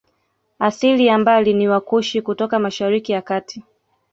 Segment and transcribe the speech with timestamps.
[0.59, 3.63] Asili ya mbali ni Wakushi kutoka Mashariki ya Kati